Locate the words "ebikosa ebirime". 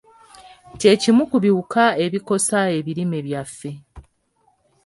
2.05-3.19